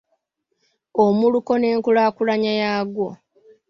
Omuluko 1.05 1.51
n’enkulaakulanya 1.57 2.51
yaagwo 2.61 3.07